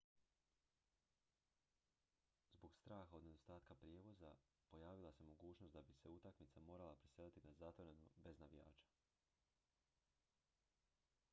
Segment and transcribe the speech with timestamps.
[2.51, 4.33] zbog straha od nedostatka prijevoza
[4.69, 8.87] pojavila se mogućnost da bi se utakmica morala preseliti na zatvoreno bez navijača